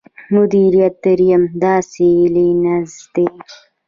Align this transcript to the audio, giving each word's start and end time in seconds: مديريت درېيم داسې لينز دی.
مديريت 0.33 0.95
درېيم 1.03 1.43
داسې 1.63 2.09
لينز 2.35 2.91
دی. 3.13 3.27